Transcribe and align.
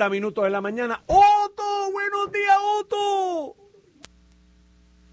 30 0.00 0.08
minutos 0.08 0.44
de 0.44 0.50
la 0.50 0.62
mañana. 0.62 1.02
¡Otto! 1.06 1.62
¡Buenos 1.92 2.32
días, 2.32 2.56
Otto! 2.80 3.56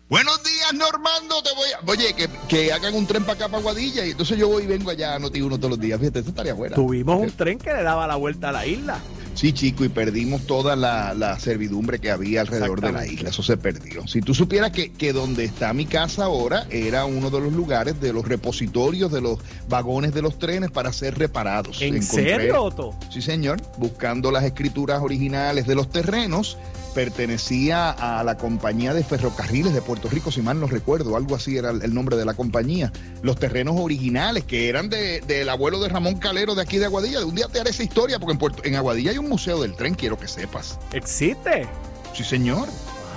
Buenos 0.07 0.41
días, 0.41 0.73
Normando. 0.75 1.43
Te 1.43 1.49
voy 1.53 1.67
a... 1.71 1.91
Oye, 1.91 2.13
que, 2.13 2.29
que 2.47 2.71
hagan 2.71 2.95
un 2.95 3.05
tren 3.05 3.23
para 3.23 3.33
acá, 3.33 3.49
para 3.49 3.61
Guadilla, 3.61 4.05
y 4.05 4.11
entonces 4.11 4.37
yo 4.37 4.47
voy 4.47 4.63
y 4.63 4.67
vengo 4.67 4.89
allá 4.89 5.15
a 5.15 5.19
Noti 5.19 5.41
uno 5.41 5.57
todos 5.57 5.71
los 5.71 5.79
días. 5.81 5.99
Fíjate, 5.99 6.19
eso 6.19 6.29
estaría 6.29 6.53
bueno. 6.53 6.75
Tuvimos 6.75 7.19
un 7.19 7.31
tren 7.31 7.59
que 7.59 7.73
le 7.73 7.83
daba 7.83 8.07
la 8.07 8.15
vuelta 8.15 8.47
a 8.47 8.51
la 8.53 8.65
isla. 8.65 9.01
Sí, 9.37 9.53
chico, 9.53 9.85
y 9.85 9.89
perdimos 9.89 10.47
toda 10.47 10.75
la, 10.75 11.13
la 11.13 11.39
servidumbre 11.39 11.99
que 11.99 12.09
había 12.09 12.41
alrededor 12.41 12.81
de 12.81 12.91
la 12.91 13.05
isla. 13.05 13.29
Eso 13.29 13.43
se 13.43 13.55
perdió. 13.55 14.07
Si 14.07 14.19
tú 14.19 14.33
supieras 14.33 14.71
que, 14.71 14.91
que 14.91 15.13
donde 15.13 15.43
está 15.43 15.73
mi 15.73 15.85
casa 15.85 16.25
ahora 16.25 16.65
era 16.71 17.05
uno 17.05 17.29
de 17.29 17.39
los 17.39 17.53
lugares 17.53 18.01
de 18.01 18.13
los 18.13 18.27
repositorios 18.27 19.11
de 19.11 19.21
los 19.21 19.37
vagones 19.69 20.11
de 20.15 20.23
los 20.23 20.39
trenes 20.39 20.71
para 20.71 20.91
ser 20.91 21.19
reparados. 21.19 21.79
¿En 21.83 22.01
serio, 22.01 22.63
Otto? 22.63 22.95
Sí, 23.11 23.21
señor. 23.21 23.61
Buscando 23.77 24.31
las 24.31 24.43
escrituras 24.43 25.03
originales 25.03 25.67
de 25.67 25.75
los 25.75 25.91
terrenos 25.91 26.57
pertenecía 26.97 27.91
a 27.91 28.23
la 28.23 28.37
compañía 28.37 28.91
de 28.91 29.03
ferrocarriles 29.03 29.71
de 29.71 29.83
Puerto 29.83 30.09
Rico, 30.09 30.31
si 30.31 30.41
mal 30.41 30.59
no 30.59 30.65
recuerdo, 30.65 31.15
algo 31.15 31.35
así 31.35 31.55
era 31.55 31.69
el 31.69 31.93
nombre 31.93 32.17
de 32.17 32.25
la 32.25 32.33
compañía. 32.33 32.91
Los 33.21 33.37
terrenos 33.37 33.75
originales 33.77 34.45
que 34.45 34.67
eran 34.67 34.89
del 34.89 35.25
de, 35.27 35.47
abuelo 35.47 35.79
de 35.79 35.89
Ramón 35.89 36.15
Calero 36.15 36.55
de 36.55 36.63
aquí 36.63 36.79
de 36.79 36.85
Aguadilla. 36.85 37.19
De 37.19 37.25
un 37.25 37.35
día 37.35 37.47
te 37.49 37.59
haré 37.59 37.69
esa 37.69 37.83
historia 37.83 38.17
porque 38.17 38.31
en, 38.31 38.39
Puerto, 38.39 38.63
en 38.65 38.73
Aguadilla 38.73 39.11
hay 39.11 39.19
un 39.19 39.26
museo 39.27 39.61
del 39.61 39.75
tren, 39.75 39.95
quiero 39.95 40.17
que 40.17 40.27
sepas. 40.27 40.79
¿Existe? 40.93 41.67
Sí, 42.13 42.23
señor. 42.23 42.67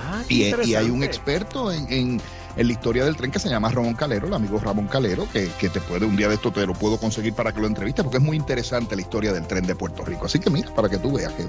Ah, 0.06 0.22
y, 0.28 0.54
y, 0.64 0.74
hay 0.74 0.90
un 0.90 1.02
experto 1.02 1.70
en, 1.72 1.92
en 1.92 2.20
en 2.56 2.66
la 2.66 2.72
historia 2.72 3.04
del 3.04 3.16
tren 3.16 3.30
que 3.30 3.38
se 3.38 3.48
llama 3.48 3.70
Ramón 3.70 3.94
Calero, 3.94 4.26
el 4.26 4.34
amigo 4.34 4.58
Ramón 4.58 4.86
Calero, 4.86 5.26
que, 5.32 5.48
que, 5.58 5.68
te 5.68 5.80
puede 5.80 6.06
un 6.06 6.16
día 6.16 6.28
de 6.28 6.34
esto 6.34 6.50
te 6.50 6.66
lo 6.66 6.74
puedo 6.74 6.98
conseguir 6.98 7.34
para 7.34 7.52
que 7.52 7.60
lo 7.60 7.66
entrevistes, 7.66 8.04
porque 8.04 8.18
es 8.18 8.22
muy 8.22 8.36
interesante 8.36 8.96
la 8.96 9.02
historia 9.02 9.32
del 9.32 9.46
tren 9.46 9.66
de 9.66 9.74
Puerto 9.74 10.04
Rico. 10.04 10.26
Así 10.26 10.38
que 10.38 10.50
mira, 10.50 10.74
para 10.74 10.88
que 10.88 10.98
tú 10.98 11.12
veas 11.12 11.32
que. 11.32 11.46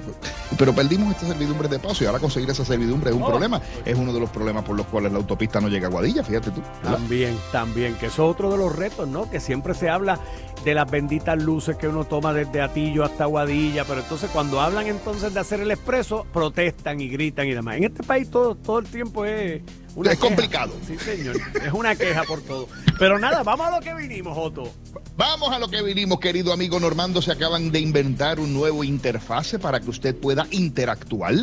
Pero 0.56 0.74
perdimos 0.74 1.14
esta 1.14 1.26
servidumbre 1.26 1.68
de 1.68 1.78
paso 1.78 2.04
y 2.04 2.06
ahora 2.06 2.18
conseguir 2.18 2.50
esa 2.50 2.64
servidumbre 2.64 3.10
es 3.10 3.16
un 3.16 3.22
oh. 3.22 3.28
problema. 3.28 3.60
Es 3.84 3.98
uno 3.98 4.12
de 4.12 4.20
los 4.20 4.30
problemas 4.30 4.64
por 4.64 4.76
los 4.76 4.86
cuales 4.86 5.12
la 5.12 5.18
autopista 5.18 5.60
no 5.60 5.68
llega 5.68 5.88
a 5.88 5.90
Guadilla, 5.90 6.22
fíjate 6.22 6.50
tú. 6.50 6.62
¿verdad? 6.82 6.98
También, 6.98 7.38
también, 7.50 7.94
que 7.96 8.06
eso 8.06 8.24
es 8.24 8.30
otro 8.30 8.50
de 8.50 8.58
los 8.58 8.74
retos, 8.74 9.08
¿no? 9.08 9.28
Que 9.28 9.40
siempre 9.40 9.74
se 9.74 9.90
habla 9.90 10.18
de 10.64 10.74
las 10.74 10.90
benditas 10.90 11.42
luces 11.42 11.76
que 11.76 11.88
uno 11.88 12.04
toma 12.04 12.32
desde 12.32 12.60
Atillo 12.60 13.04
hasta 13.04 13.24
Guadilla, 13.26 13.84
pero 13.84 14.00
entonces 14.00 14.30
cuando 14.30 14.60
hablan 14.60 14.86
entonces 14.86 15.34
de 15.34 15.40
hacer 15.40 15.60
el 15.60 15.70
expreso, 15.70 16.26
protestan 16.32 17.00
y 17.00 17.08
gritan 17.08 17.46
y 17.46 17.54
demás. 17.54 17.76
En 17.76 17.84
este 17.84 18.02
país 18.02 18.30
todo, 18.30 18.54
todo 18.54 18.78
el 18.78 18.86
tiempo 18.86 19.24
es 19.24 19.62
una 19.94 20.12
es 20.12 20.18
queja. 20.18 20.28
complicado. 20.28 20.72
Sí, 20.86 20.96
señor. 20.98 21.36
Es 21.54 21.72
una 21.72 21.94
queja 21.96 22.24
por 22.24 22.40
todo. 22.42 22.68
Pero 22.98 23.18
nada, 23.18 23.42
vamos 23.42 23.66
a 23.66 23.76
lo 23.76 23.80
que 23.80 23.94
vinimos, 23.94 24.36
Otto. 24.38 24.72
Vamos 25.16 25.50
a 25.50 25.58
lo 25.58 25.68
que 25.68 25.82
vinimos, 25.82 26.20
querido 26.20 26.52
amigo 26.52 26.80
Normando. 26.80 27.20
Se 27.20 27.32
acaban 27.32 27.70
de 27.70 27.80
inventar 27.80 28.40
un 28.40 28.54
nuevo 28.54 28.82
interfase 28.84 29.58
para 29.58 29.80
que 29.80 29.90
usted 29.90 30.16
pueda 30.16 30.46
interactuar, 30.50 31.34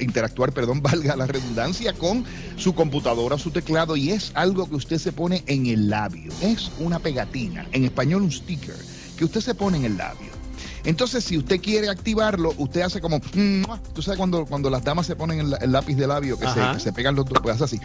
interactuar, 0.00 0.52
perdón, 0.52 0.80
valga 0.82 1.14
la 1.16 1.26
redundancia, 1.26 1.92
con 1.92 2.24
su 2.56 2.74
computadora, 2.74 3.36
su 3.36 3.50
teclado, 3.50 3.96
y 3.96 4.10
es 4.10 4.32
algo 4.34 4.68
que 4.68 4.76
usted 4.76 4.96
se 4.98 5.12
pone 5.12 5.44
en 5.46 5.66
el 5.66 5.90
labio. 5.90 6.32
Es 6.40 6.70
una 6.78 6.98
pegatina, 7.00 7.66
en 7.72 7.84
español 7.84 8.22
un 8.22 8.32
sticker, 8.32 8.51
que 8.58 9.24
usted 9.24 9.40
se 9.40 9.54
pone 9.54 9.78
en 9.78 9.84
el 9.84 9.96
labio. 9.96 10.42
Entonces, 10.84 11.24
si 11.24 11.38
usted 11.38 11.60
quiere 11.60 11.88
activarlo, 11.88 12.54
usted 12.58 12.80
hace 12.80 13.00
como. 13.00 13.20
Tú 13.94 14.02
sabes 14.02 14.18
cuando, 14.18 14.44
cuando 14.46 14.68
las 14.68 14.82
damas 14.82 15.06
se 15.06 15.14
ponen 15.14 15.40
el, 15.40 15.56
el 15.60 15.72
lápiz 15.72 15.94
de 15.94 16.06
labio 16.06 16.38
que 16.38 16.48
se, 16.48 16.60
que 16.72 16.80
se, 16.80 16.92
pegan 16.92 17.14
los 17.14 17.26
dos, 17.26 17.38
pues 17.40 17.60
hace 17.60 17.76
así 17.76 17.80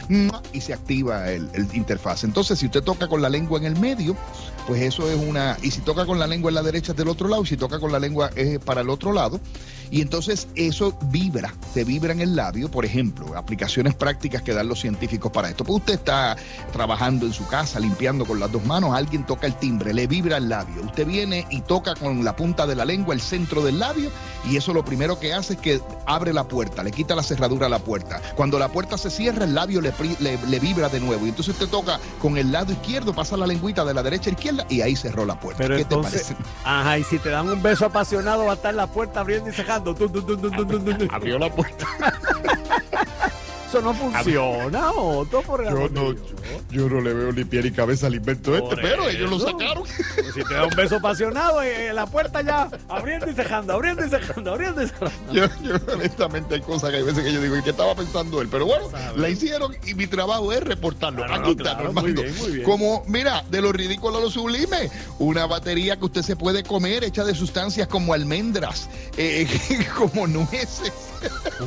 y 0.52 0.62
se 0.62 0.74
activa 0.74 1.32
el, 1.32 1.48
el, 1.54 1.68
interfaz. 1.76 2.24
Entonces, 2.24 2.58
si 2.60 2.66
usted 2.66 2.84
toca 2.84 3.08
con 3.08 3.22
la 3.22 3.30
lengua 3.30 3.60
en 3.60 3.66
el 3.66 3.80
medio, 3.80 4.16
pues 4.66 4.82
eso 4.82 5.10
es 5.10 5.18
una. 5.18 5.58
Y 5.62 5.72
si 5.72 5.82
toca 5.82 6.06
con 6.06 6.18
la 6.18 6.28
lengua 6.28 6.50
en 6.50 6.56
la 6.56 6.64
derecha 6.64 6.94
es 6.94 6.98
del 6.98 7.08
otro 7.08 7.28
lado, 7.28 7.44
y 7.44 7.48
si 7.48 7.58
toca 7.58 7.80
con 7.80 7.92
la 7.92 8.00
lengua 8.00 8.32
es 8.36 8.60
para 8.60 8.82
el 8.82 8.90
otro 8.90 9.14
lado. 9.14 9.40
Y 9.92 10.02
entonces 10.02 10.48
eso 10.56 10.98
vibra, 11.10 11.54
te 11.74 11.84
vibra 11.84 12.14
en 12.14 12.22
el 12.22 12.36
labio, 12.36 12.70
por 12.70 12.86
ejemplo, 12.86 13.38
aplicaciones 13.38 13.96
prácticas 13.96 14.42
que 14.42 14.54
dan 14.54 14.68
los 14.68 14.80
científicos 14.80 15.32
para 15.32 15.50
esto. 15.50 15.64
Pues 15.64 15.80
usted 15.80 15.94
está 15.96 16.36
trabajando 16.72 17.26
en 17.26 17.34
su 17.34 17.48
casa, 17.48 17.80
limpiando 17.80 18.26
con 18.26 18.40
las 18.40 18.52
dos 18.52 18.66
manos, 18.66 18.94
alguien 18.94 19.26
toca 19.26 19.48
el 19.48 19.56
timbre, 19.56 19.94
le 19.94 20.08
vibra 20.08 20.38
el 20.38 20.50
labio. 20.50 20.84
Usted 20.84 21.06
viene 21.06 21.46
y 21.50 21.62
toca 21.62 21.96
con 21.96 22.24
la 22.24 22.36
punta 22.36 22.68
de 22.68 22.76
la 22.76 22.86
lengua 22.86 23.14
el 23.14 23.22
centro 23.22 23.64
del 23.64 23.80
labio 23.80 24.12
y 24.50 24.58
eso 24.58 24.74
lo 24.74 24.84
primero 24.84 25.20
que 25.20 25.34
hace 25.34 25.54
es 25.54 25.60
que 25.60 25.82
abre 26.06 26.34
la 26.34 26.46
puerta, 26.46 26.84
le 26.84 26.92
quita 26.92 27.16
la 27.16 27.24
cerradura 27.24 27.68
a 27.68 27.70
la 27.70 27.80
puerta. 27.80 28.22
Cuando 28.36 28.60
la 28.60 28.70
puerta 28.70 28.98
se 28.98 29.10
cierra, 29.10 29.46
el 29.46 29.54
labio 29.54 29.82
le, 29.82 29.94
le, 30.20 30.38
le 30.48 30.60
vibra 30.60 30.90
de 30.90 31.00
nuevo 31.00 31.26
y 31.26 31.30
entonces 31.30 31.54
usted 31.54 31.68
toca 31.68 32.00
con 32.22 32.38
el 32.38 32.52
lado 32.52 32.72
izquierdo, 32.72 33.14
pasa 33.14 33.38
la 33.38 33.48
lengüita 33.48 33.86
de 33.86 33.94
la 33.94 34.04
derecha 34.04 34.30
a 34.30 34.34
izquierda 34.34 34.66
y 34.70 34.82
ahí 34.82 34.96
cerró 34.96 35.26
la 35.26 35.40
puerta. 35.40 35.60
Pero 35.60 35.76
¿Qué 35.76 35.82
entonces, 35.82 36.28
te 36.28 36.36
parece? 36.36 36.52
Ajá, 36.64 36.98
y 36.98 37.04
si 37.04 37.20
te 37.20 37.30
dan 37.30 37.50
un 37.50 37.62
beso 37.62 37.86
apasionado 37.86 38.46
va 38.46 38.54
a 38.54 38.56
estar 38.56 38.74
la 38.74 38.88
puerta 38.88 39.22
abriendo 39.22 39.50
y 39.50 39.54
cerrando. 39.54 39.77
Abrió 41.12 41.40
la 41.40 41.50
puerta. 41.50 41.86
Eso 43.68 43.82
no 43.82 43.94
funciona, 43.94 44.92
Otto, 44.92 45.42
por 45.42 45.62
el 45.62 45.70
yo 45.70 45.90
no, 45.90 46.14
yo, 46.14 46.22
yo, 46.72 46.90
no 46.90 47.02
le 47.02 47.14
veo 47.14 47.34
ni 47.34 47.44
pie 47.44 47.62
ni 47.62 47.72
cabeza 47.72 48.08
al 48.08 48.16
invento 48.16 48.52
por 48.52 48.64
este, 48.64 48.78
pero 48.78 49.10
ellos 49.10 49.30
lo 49.30 49.40
sacaron. 49.40 49.84
Pues 49.84 50.34
si 50.34 50.44
te 50.44 50.54
da 50.54 50.64
un 50.64 50.70
beso 50.78 50.96
apasionado, 50.96 51.62
eh, 51.62 51.92
la 51.94 52.06
puerta 52.06 52.42
ya 52.42 52.70
abriendo 52.88 53.30
y 53.30 53.34
cerrando, 53.34 53.74
abriendo 53.74 54.06
y 54.06 54.10
cerrando, 54.10 54.54
abriendo 54.54 54.84
y 54.84 54.88
cerrando. 54.88 55.34
Yo, 55.34 55.46
yo 55.62 55.76
honestamente 55.94 56.56
hay 56.56 56.62
cosas 56.62 56.92
que 56.92 56.98
hay 56.98 57.04
veces 57.04 57.26
que 57.26 57.34
yo 57.34 57.42
digo, 57.42 57.58
¿y 57.58 57.62
qué 57.62 57.72
estaba 57.72 57.94
pensando 57.94 58.42
él? 58.42 58.48
Pero 58.50 58.68
bueno, 58.68 58.86
la 59.18 59.28
hicieron 59.28 59.76
y 59.86 59.94
mi 59.96 60.08
trabajo 60.08 60.54
es 60.54 60.64
reportarlo. 60.64 61.28
No, 61.28 61.38
no, 61.38 61.56
claro, 61.56 61.92
muy 61.92 62.14
bien, 62.14 62.38
muy 62.38 62.52
bien. 62.52 62.64
Como, 62.64 63.04
mira, 63.08 63.44
de 63.50 63.62
lo 63.62 63.74
ridículo 63.74 64.20
a 64.20 64.22
lo 64.22 64.30
sublime, 64.30 64.90
una 65.20 65.46
batería 65.46 65.98
que 65.98 66.06
usted 66.06 66.22
se 66.22 66.38
puede 66.38 66.64
comer 66.64 67.04
hecha 67.04 67.26
de 67.26 67.36
sustancias 67.36 67.90
como 67.90 68.14
almendras, 68.14 68.90
eh, 69.18 69.46
como 69.98 70.26
nueces. 70.26 70.94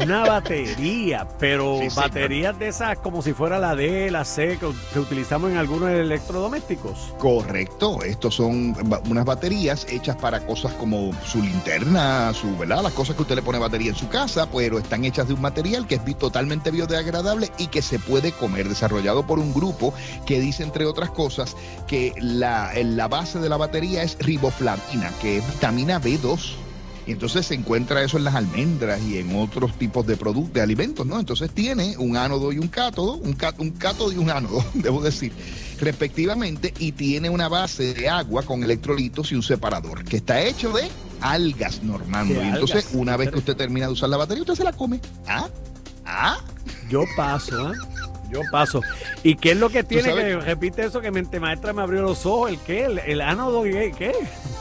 Una 0.03 0.25
batería, 0.25 1.27
pero 1.38 1.78
sí, 1.81 1.88
baterías 1.94 2.59
de 2.59 2.69
esas 2.69 2.99
como 2.99 3.22
si 3.22 3.33
fuera 3.33 3.59
la 3.59 3.75
D, 3.75 4.11
la 4.11 4.25
C, 4.25 4.59
que, 4.59 4.71
que 4.93 4.99
utilizamos 4.99 5.50
en 5.50 5.56
algunos 5.56 5.91
electrodomésticos. 5.91 7.12
Correcto, 7.19 8.03
estos 8.03 8.37
son 8.37 8.75
unas 9.09 9.25
baterías 9.25 9.87
hechas 9.89 10.16
para 10.16 10.47
cosas 10.47 10.72
como 10.75 11.10
su 11.25 11.43
linterna, 11.43 12.33
su, 12.34 12.56
¿verdad? 12.56 12.83
Las 12.83 12.93
cosas 12.93 13.16
que 13.16 13.22
usted 13.22 13.37
le 13.37 13.43
pone 13.43 13.59
batería 13.59 13.91
en 13.91 13.97
su 13.97 14.09
casa, 14.09 14.49
pero 14.50 14.78
están 14.78 15.05
hechas 15.05 15.28
de 15.28 15.34
un 15.34 15.41
material 15.41 15.87
que 15.87 15.97
es 15.97 16.19
totalmente 16.19 16.71
biodegradable 16.71 17.50
y 17.59 17.69
que 17.69 17.83
se 17.83 17.99
puede 17.99 18.33
comer, 18.33 18.69
desarrollado 18.69 19.27
por 19.27 19.39
un 19.39 19.53
grupo 19.53 19.94
que 20.27 20.41
dice, 20.41 20.62
entre 20.62 20.87
otras 20.87 21.10
cosas, 21.10 21.56
que 21.87 22.15
la, 22.19 22.72
la 22.75 23.09
base 23.09 23.39
de 23.39 23.49
la 23.49 23.56
batería 23.56 24.03
es 24.03 24.16
riboflavina, 24.19 25.10
que 25.21 25.39
es 25.39 25.47
vitamina 25.47 26.00
B2. 26.00 26.55
Y 27.06 27.12
entonces 27.12 27.47
se 27.47 27.55
encuentra 27.55 28.03
eso 28.03 28.19
en 28.19 28.25
las 28.25 28.34
almendras 28.34 29.00
y 29.03 29.19
en 29.19 29.34
otros 29.37 29.77
tipos 29.78 30.06
de 30.06 30.16
productos, 30.16 30.55
de 30.55 30.61
alimentos, 30.61 31.06
¿no? 31.06 31.19
Entonces 31.19 31.50
tiene 31.50 31.97
un 31.99 32.16
ánodo 32.16 32.53
y 32.53 32.59
un 32.59 32.69
cátodo, 32.69 33.15
un, 33.15 33.33
cátodo, 33.33 33.62
un 33.62 33.71
cátodo 33.71 34.12
y 34.12 34.19
un 34.19 34.31
ánodo, 34.31 34.65
debo 34.75 35.00
decir, 35.00 35.33
respectivamente, 35.81 36.75
y 36.78 36.93
tiene 36.93 37.31
una 37.31 37.49
base 37.49 37.94
de 37.94 38.09
agua 38.09 38.43
con 38.43 38.62
electrolitos 38.62 39.33
y 39.33 39.34
un 39.34 39.43
separador, 39.43 40.05
que 40.05 40.19
está 40.19 40.41
hecho 40.43 40.72
de 40.72 40.89
algas, 41.21 41.83
Normando. 41.83 42.34
¿De 42.34 42.44
y 42.44 42.49
entonces, 42.49 42.87
algas? 42.87 42.94
una 42.94 43.16
vez 43.16 43.31
que 43.31 43.39
usted 43.39 43.56
termina 43.56 43.87
de 43.87 43.93
usar 43.93 44.09
la 44.09 44.16
batería, 44.16 44.43
usted 44.43 44.55
se 44.55 44.65
la 44.65 44.72
come. 44.72 45.00
¿Ah? 45.27 45.49
¿Ah? 46.05 46.39
Yo 46.89 47.05
paso, 47.16 47.72
¿eh? 47.72 47.77
Yo 48.31 48.43
paso. 48.50 48.81
¿Y 49.25 49.37
qué 49.37 49.53
es 49.53 49.56
lo 49.56 49.71
que 49.71 49.83
tiene 49.83 50.15
que 50.15 50.37
repite 50.37 50.84
eso 50.84 51.00
que 51.00 51.10
mente 51.10 51.41
maestra 51.41 51.72
me 51.72 51.83
abrió 51.83 52.03
los 52.03 52.25
ojos? 52.27 52.50
¿El 52.50 52.59
qué? 52.59 52.84
¿El, 52.84 52.99
el 53.00 53.21
ánodo 53.21 53.66
y 53.66 53.77
el 53.77 53.94
qué? 53.94 54.12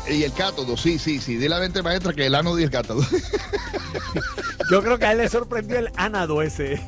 Y 0.10 0.24
el 0.24 0.34
cátodo, 0.34 0.76
sí, 0.76 0.98
sí, 0.98 1.20
sí. 1.20 1.36
Dile 1.36 1.56
a 1.56 1.58
la 1.58 1.60
mente 1.60 1.82
maestra 1.82 2.14
que 2.14 2.26
el 2.26 2.36
ánodo 2.36 2.60
y 2.60 2.64
el 2.64 2.72
cátodo. 2.72 3.02
Yo 4.72 4.82
creo 4.84 4.98
que 4.98 5.06
a 5.06 5.12
él 5.12 5.20
le 5.20 5.30
sorprendió 5.30 5.78
el 5.80 5.90
ánado 5.96 6.42
ese. 6.42 6.82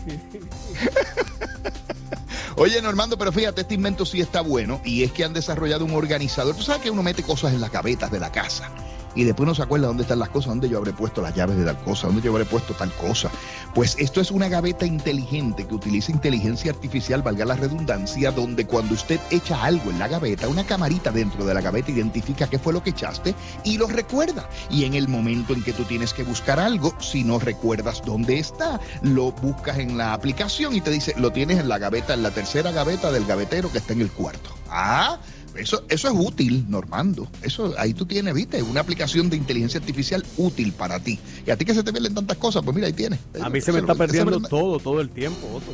Oye, 2.55 2.81
Normando, 2.81 3.17
pero 3.17 3.31
fíjate, 3.31 3.61
este 3.61 3.75
invento 3.75 4.05
sí 4.05 4.21
está 4.21 4.41
bueno 4.41 4.81
y 4.83 5.03
es 5.03 5.11
que 5.11 5.23
han 5.23 5.33
desarrollado 5.33 5.85
un 5.85 5.93
organizador. 5.93 6.55
Tú 6.55 6.63
sabes 6.63 6.81
que 6.81 6.91
uno 6.91 7.01
mete 7.03 7.23
cosas 7.23 7.53
en 7.53 7.61
las 7.61 7.71
gavetas 7.71 8.11
de 8.11 8.19
la 8.19 8.31
casa 8.31 8.69
y 9.16 9.23
después 9.23 9.47
no 9.47 9.55
se 9.55 9.63
acuerda 9.63 9.88
dónde 9.88 10.03
están 10.03 10.19
las 10.19 10.29
cosas, 10.29 10.49
dónde 10.49 10.69
yo 10.69 10.77
habré 10.77 10.94
puesto 10.94 11.22
las 11.22 11.35
llaves 11.35 11.57
de 11.57 11.66
tal 11.66 11.77
cosa, 11.79 12.07
dónde 12.07 12.22
yo 12.22 12.31
habré 12.31 12.45
puesto 12.45 12.73
tal 12.73 12.91
cosa. 12.94 13.29
Pues 13.73 13.96
esto 13.99 14.22
es 14.22 14.31
una 14.31 14.49
gaveta 14.49 14.85
inteligente 14.85 15.66
que 15.67 15.75
utiliza 15.75 16.11
inteligencia 16.11 16.72
artificial, 16.72 17.22
valga 17.22 17.46
la 17.46 17.55
redundancia, 17.55 18.31
donde 18.31 18.66
cuando 18.66 18.93
usted 18.93 19.19
echa 19.29 19.63
algo 19.63 19.90
en 19.91 19.99
la 19.99 20.08
gaveta, 20.08 20.47
una 20.47 20.66
camarita 20.66 21.11
dentro 21.11 21.46
de 21.46 21.53
la 21.53 21.61
gaveta 21.61 21.91
identifica 21.91 22.49
qué 22.49 22.59
fue 22.59 22.73
lo 22.73 22.84
que 22.84 22.91
echaste 22.91 23.35
y 23.63 23.78
lo 23.78 23.87
recuerda. 23.87 24.49
Y 24.69 24.85
en 24.85 24.93
el 24.93 25.08
momento 25.08 25.53
en 25.53 25.63
que 25.63 25.73
tú 25.73 25.84
tienes 25.84 26.13
que 26.13 26.23
buscar 26.23 26.59
algo, 26.59 26.93
si 26.99 27.23
no 27.23 27.40
recuerdas 27.40 28.02
dónde 28.05 28.40
está, 28.40 28.79
lo 29.02 29.31
buscas 29.31 29.79
en 29.79 29.97
la 29.97 30.13
aplicación 30.13 30.75
y 30.75 30.81
te 30.81 30.91
dice, 30.91 31.13
lo 31.17 31.31
tienes 31.31 31.59
en 31.59 31.69
la 31.69 31.78
gaveta, 31.78 32.13
en 32.13 32.23
la 32.23 32.31
tercera 32.31 32.72
gaveta 32.72 33.11
del 33.11 33.25
gavetero 33.25 33.72
que 33.72 33.78
está 33.78 33.93
en 33.93 34.02
el 34.02 34.11
cuarto. 34.11 34.49
Ah, 34.69 35.19
eso, 35.55 35.83
eso 35.89 36.07
es 36.07 36.13
útil, 36.17 36.65
Normando. 36.69 37.27
Eso, 37.41 37.73
ahí 37.77 37.93
tú 37.93 38.05
tienes, 38.05 38.33
viste, 38.33 38.61
una 38.63 38.81
aplicación 38.81 39.29
de 39.29 39.37
inteligencia 39.37 39.79
artificial 39.79 40.25
útil 40.37 40.71
para 40.73 40.99
ti. 40.99 41.19
Y 41.45 41.51
a 41.51 41.57
ti 41.57 41.65
que 41.65 41.73
se 41.73 41.83
te 41.83 41.91
pierden 41.91 42.15
tantas 42.15 42.37
cosas, 42.37 42.63
pues 42.63 42.73
mira, 42.75 42.87
ahí 42.87 42.93
tienes. 42.93 43.19
A 43.41 43.49
mí 43.49 43.61
se 43.61 43.71
me 43.71 43.79
está 43.79 43.95
perdiendo 43.95 44.39
todo, 44.41 44.79
todo 44.79 45.01
el 45.01 45.09
tiempo, 45.09 45.47
Otto. 45.53 45.71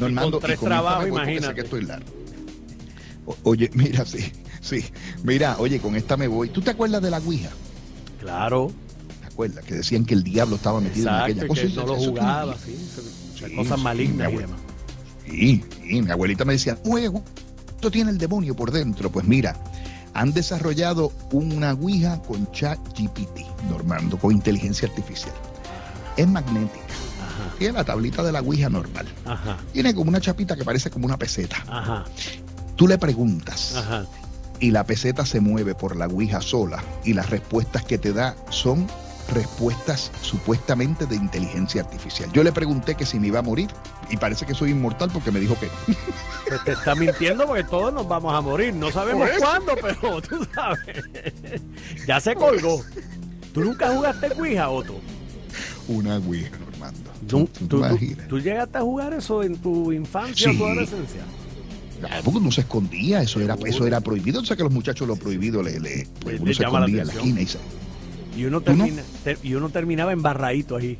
Normando, 0.00 0.28
y 0.28 0.32
con 0.32 0.40
tres 0.40 0.60
trabajos, 0.60 1.08
imagínate. 1.08 1.54
que 1.54 1.60
estoy 1.62 1.84
largo. 1.84 2.06
O- 3.26 3.36
oye, 3.44 3.70
mira, 3.74 4.04
sí, 4.04 4.30
sí. 4.60 4.84
Mira, 5.22 5.56
oye, 5.58 5.80
con 5.80 5.96
esta 5.96 6.16
me 6.16 6.28
voy. 6.28 6.48
¿Tú 6.50 6.60
te 6.60 6.70
acuerdas 6.70 7.02
de 7.02 7.10
la 7.10 7.18
Ouija? 7.18 7.50
Claro. 8.20 8.72
escuela, 9.26 9.60
que 9.62 9.74
decían 9.76 10.04
que 10.04 10.14
el 10.14 10.22
diablo 10.22 10.56
estaba 10.56 10.80
metido 10.80 11.08
en 11.08 11.14
aquella 11.14 11.46
cosa. 11.46 11.62
Que 11.62 11.68
no 11.68 11.86
lo 11.86 11.94
jugaba, 11.96 12.56
sí, 12.58 12.76
cosas 13.54 13.78
malignas 13.80 14.32
y 14.32 14.36
demás. 14.36 14.60
Sí, 15.28 15.64
mi 16.02 16.10
abuelita 16.10 16.44
me 16.44 16.52
decía, 16.54 16.76
juego, 16.84 17.22
esto 17.76 17.90
tiene 17.90 18.10
el 18.10 18.18
demonio 18.18 18.56
por 18.56 18.72
dentro. 18.72 19.12
Pues 19.12 19.26
mira, 19.26 19.54
han 20.14 20.32
desarrollado 20.32 21.12
una 21.30 21.74
Ouija 21.74 22.20
con 22.22 22.50
chat 22.50 22.78
GPT, 22.98 23.42
Normando, 23.68 24.18
con 24.18 24.32
inteligencia 24.32 24.88
artificial. 24.88 25.34
Es 26.16 26.26
magnética. 26.26 26.80
Tiene 27.58 27.74
la 27.74 27.84
tablita 27.84 28.22
de 28.22 28.32
la 28.32 28.40
Ouija 28.40 28.70
normal. 28.70 29.06
Tiene 29.72 29.94
como 29.94 30.08
una 30.08 30.20
chapita 30.20 30.56
que 30.56 30.64
parece 30.64 30.90
como 30.90 31.04
una 31.04 31.18
peseta. 31.18 32.04
Tú 32.76 32.88
le 32.88 32.96
preguntas 32.96 33.74
y 34.58 34.70
la 34.70 34.84
peseta 34.84 35.26
se 35.26 35.40
mueve 35.40 35.74
por 35.74 35.96
la 35.96 36.06
Ouija 36.06 36.40
sola 36.40 36.82
y 37.04 37.12
las 37.12 37.28
respuestas 37.28 37.84
que 37.84 37.98
te 37.98 38.14
da 38.14 38.36
son 38.48 38.86
respuestas 39.32 40.10
supuestamente 40.20 41.06
de 41.06 41.16
inteligencia 41.16 41.82
artificial. 41.82 42.30
Yo 42.32 42.42
le 42.42 42.52
pregunté 42.52 42.94
que 42.94 43.06
si 43.06 43.18
me 43.18 43.28
iba 43.28 43.40
a 43.40 43.42
morir 43.42 43.68
y 44.10 44.16
parece 44.16 44.46
que 44.46 44.54
soy 44.54 44.70
inmortal 44.70 45.10
porque 45.12 45.30
me 45.30 45.40
dijo 45.40 45.58
que 45.58 45.68
pues 46.48 46.64
te 46.64 46.72
está 46.72 46.94
mintiendo 46.94 47.46
porque 47.46 47.64
todos 47.64 47.92
nos 47.92 48.06
vamos 48.06 48.34
a 48.34 48.40
morir. 48.40 48.74
No 48.74 48.90
sabemos 48.90 49.28
cuándo, 49.38 49.74
pero 49.80 50.20
tú 50.22 50.46
sabes. 50.54 51.04
ya 52.06 52.20
se 52.20 52.34
colgó. 52.34 52.82
¿Tú 53.52 53.64
nunca 53.64 53.90
jugaste 53.90 54.32
Ouija, 54.38 54.68
Otto? 54.68 55.00
Una 55.88 56.16
Ouija, 56.18 56.56
Normando. 56.58 57.10
¿Tú, 57.26 57.48
tú, 58.28 58.38
llegaste 58.38 58.78
a 58.78 58.82
jugar 58.82 59.14
eso 59.14 59.42
en 59.42 59.56
tu 59.56 59.92
infancia 59.92 60.50
o 60.50 60.54
tu 60.54 60.66
adolescencia? 60.66 61.22
porque 62.24 62.40
no 62.40 62.52
se 62.52 62.60
escondía, 62.60 63.22
eso 63.22 63.40
era, 63.40 63.56
eso 63.64 63.86
era 63.86 64.00
prohibido. 64.00 64.40
O 64.40 64.44
sea 64.44 64.56
que 64.56 64.62
los 64.62 64.72
muchachos 64.72 65.08
lo 65.08 65.16
prohibido 65.16 65.62
le, 65.62 65.80
le, 65.80 66.06
pues 66.20 66.40
uno 66.40 66.52
se 66.52 66.62
escondía 66.62 67.02
en 67.02 67.08
la 67.08 67.14
esquina 67.14 67.40
y 67.40 67.46
y 68.36 68.44
uno, 68.44 68.60
termina, 68.60 69.02
y 69.42 69.54
uno 69.54 69.70
terminaba 69.70 70.12
embarradito 70.12 70.76
ahí. 70.76 70.98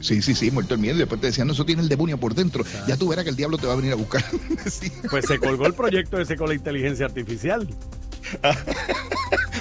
Sí, 0.00 0.22
sí, 0.22 0.34
sí, 0.34 0.50
muerto 0.50 0.74
el 0.74 0.80
miedo. 0.80 0.96
Y 0.96 0.98
después 0.98 1.20
te 1.20 1.28
decían, 1.28 1.46
no, 1.46 1.52
eso 1.52 1.64
tiene 1.64 1.82
el 1.82 1.88
demonio 1.88 2.18
por 2.18 2.34
dentro. 2.34 2.64
Ya 2.86 2.96
tú 2.96 3.08
verás 3.08 3.24
que 3.24 3.30
el 3.30 3.36
diablo 3.36 3.58
te 3.58 3.66
va 3.66 3.72
a 3.72 3.76
venir 3.76 3.92
a 3.92 3.96
buscar. 3.96 4.24
Pues 5.10 5.26
se 5.26 5.38
colgó 5.38 5.66
el 5.66 5.74
proyecto 5.74 6.20
ese 6.20 6.36
con 6.36 6.48
la 6.48 6.54
inteligencia 6.54 7.06
artificial. 7.06 7.68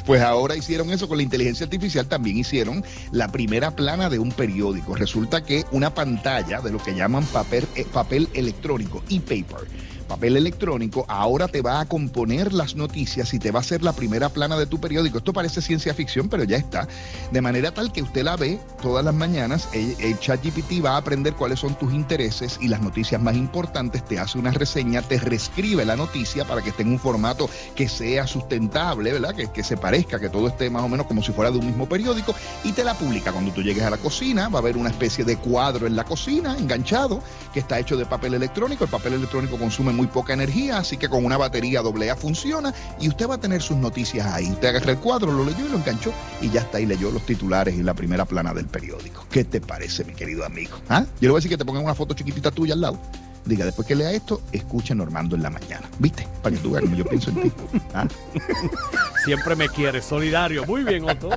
Pues 0.05 0.21
ahora 0.21 0.55
hicieron 0.55 0.89
eso 0.89 1.09
con 1.09 1.17
la 1.17 1.23
inteligencia 1.23 1.65
artificial, 1.65 2.07
también 2.07 2.37
hicieron 2.37 2.81
la 3.11 3.29
primera 3.29 3.75
plana 3.75 4.09
de 4.09 4.19
un 4.19 4.31
periódico. 4.31 4.95
Resulta 4.95 5.43
que 5.43 5.65
una 5.71 5.93
pantalla 5.93 6.61
de 6.61 6.71
lo 6.71 6.81
que 6.81 6.95
llaman 6.95 7.25
papel, 7.25 7.67
eh, 7.75 7.83
papel 7.83 8.29
electrónico, 8.33 9.03
e-paper, 9.09 9.67
papel 10.07 10.37
electrónico, 10.37 11.05
ahora 11.07 11.47
te 11.47 11.61
va 11.61 11.79
a 11.79 11.85
componer 11.85 12.53
las 12.53 12.75
noticias 12.75 13.33
y 13.33 13.39
te 13.39 13.51
va 13.51 13.59
a 13.59 13.61
hacer 13.61 13.83
la 13.83 13.93
primera 13.93 14.29
plana 14.29 14.57
de 14.57 14.65
tu 14.65 14.79
periódico. 14.79 15.19
Esto 15.19 15.33
parece 15.33 15.61
ciencia 15.61 15.93
ficción, 15.93 16.29
pero 16.29 16.43
ya 16.43 16.57
está. 16.57 16.87
De 17.31 17.41
manera 17.41 17.71
tal 17.71 17.91
que 17.91 18.01
usted 18.01 18.23
la 18.23 18.35
ve 18.35 18.59
todas 18.81 19.03
las 19.03 19.13
mañanas, 19.13 19.69
el, 19.73 19.95
el 19.99 20.19
ChatGPT 20.19 20.83
va 20.83 20.91
a 20.91 20.97
aprender 20.97 21.33
cuáles 21.33 21.59
son 21.59 21.75
tus 21.75 21.93
intereses 21.93 22.57
y 22.61 22.67
las 22.67 22.81
noticias 22.81 23.21
más 23.21 23.35
importantes, 23.35 24.03
te 24.05 24.19
hace 24.19 24.37
una 24.37 24.51
reseña, 24.51 25.01
te 25.01 25.19
reescribe 25.19 25.85
la 25.85 25.95
noticia 25.95 26.45
para 26.45 26.61
que 26.61 26.69
esté 26.69 26.83
en 26.83 26.91
un 26.91 26.99
formato 26.99 27.49
que 27.75 27.89
sea 27.89 28.25
sustentable, 28.27 29.11
¿verdad? 29.11 29.35
Que, 29.35 29.51
que 29.51 29.63
se 29.63 29.77
parezca, 29.77 30.19
que 30.19 30.29
todo 30.29 30.47
esté 30.47 30.69
más 30.69 30.83
o 30.83 30.89
menos 30.89 31.05
como 31.07 31.21
si 31.21 31.31
fuera 31.31 31.51
de 31.51 31.57
un 31.57 31.65
mismo 31.65 31.87
periódico 31.87 32.33
y 32.63 32.71
te 32.71 32.83
la 32.83 32.93
publica. 32.93 33.31
Cuando 33.31 33.51
tú 33.51 33.61
llegues 33.61 33.83
a 33.83 33.89
la 33.89 33.97
cocina, 33.97 34.49
va 34.49 34.59
a 34.59 34.61
haber 34.61 34.77
una 34.77 34.89
especie 34.89 35.25
de 35.25 35.37
cuadro 35.37 35.87
en 35.87 35.95
la 35.95 36.03
cocina, 36.03 36.57
enganchado, 36.57 37.21
que 37.53 37.59
está 37.59 37.79
hecho 37.79 37.97
de 37.97 38.05
papel 38.05 38.33
electrónico. 38.33 38.83
El 38.83 38.89
papel 38.89 39.13
electrónico 39.13 39.57
consume 39.57 39.93
muy 39.97 40.07
poca 40.07 40.33
energía, 40.33 40.77
así 40.77 40.95
que 40.95 41.09
con 41.09 41.25
una 41.25 41.35
batería 41.37 41.81
AA 41.81 42.15
funciona 42.15 42.73
y 42.99 43.09
usted 43.09 43.27
va 43.27 43.35
a 43.35 43.39
tener 43.39 43.61
sus 43.61 43.75
noticias 43.77 44.25
ahí. 44.27 44.49
Usted 44.49 44.69
agarra 44.69 44.91
el 44.91 44.99
cuadro, 44.99 45.33
lo 45.33 45.43
leyó 45.43 45.65
y 45.65 45.69
lo 45.69 45.77
enganchó 45.77 46.13
y 46.41 46.49
ya 46.49 46.61
está 46.61 46.77
ahí 46.77 46.85
leyó 46.85 47.11
los 47.11 47.25
titulares 47.25 47.75
y 47.75 47.83
la 47.83 47.93
primera 47.93 48.25
plana 48.25 48.53
del 48.53 48.67
periódico. 48.67 49.25
¿Qué 49.29 49.43
te 49.43 49.59
parece, 49.59 50.05
mi 50.05 50.13
querido 50.13 50.45
amigo? 50.45 50.77
¿Ah? 50.87 51.01
Yo 51.01 51.21
le 51.21 51.29
voy 51.29 51.37
a 51.37 51.39
decir 51.39 51.51
que 51.51 51.57
te 51.57 51.65
pongan 51.65 51.83
una 51.83 51.95
foto 51.95 52.13
chiquitita 52.13 52.51
tuya 52.51 52.75
al 52.75 52.81
lado. 52.81 52.99
Diga, 53.45 53.63
después 53.65 53.87
que 53.87 53.95
lea 53.95 54.11
esto, 54.11 54.41
escuche 54.51 54.93
Normando 54.93 55.35
en 55.35 55.43
la 55.43 55.49
mañana. 55.49 55.89
¿Viste? 55.99 56.27
Para 56.43 56.55
que 56.55 56.61
tú 56.61 56.71
veas 56.71 56.83
como 56.83 56.95
yo 56.95 57.05
pienso 57.05 57.29
en 57.29 57.43
ti. 57.43 57.51
¿Ah? 57.93 58.07
Siempre 59.25 59.55
me 59.55 59.69
quieres, 59.69 60.05
solidario. 60.05 60.65
Muy 60.65 60.83
bien, 60.83 61.09
Otto. 61.09 61.29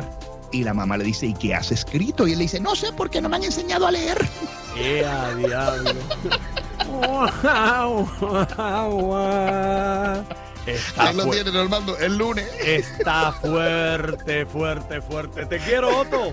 Y 0.50 0.64
la 0.64 0.72
mamá 0.74 0.96
le 0.96 1.04
dice, 1.04 1.26
¿y 1.26 1.34
qué 1.34 1.54
has 1.54 1.70
escrito? 1.72 2.26
Y 2.26 2.32
él 2.32 2.38
le 2.38 2.44
dice, 2.44 2.60
no 2.60 2.74
sé 2.74 2.92
porque 2.92 3.20
no 3.20 3.28
me 3.28 3.36
han 3.36 3.44
enseñado 3.44 3.86
a 3.86 3.90
leer. 3.90 4.18
¡Eh, 4.76 5.04
a 5.04 5.34
diablo! 5.34 5.92
Está 10.66 11.12
lo 11.12 11.30
tiene, 11.30 11.50
Normando, 11.50 11.96
el 11.98 12.16
lunes. 12.16 12.46
Está 12.60 13.32
fuerte, 13.32 14.46
fuerte, 14.46 15.00
fuerte. 15.00 15.46
Te 15.46 15.58
quiero, 15.58 16.00
Otto. 16.00 16.32